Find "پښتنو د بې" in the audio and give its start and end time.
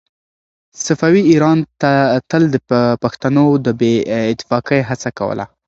3.03-3.93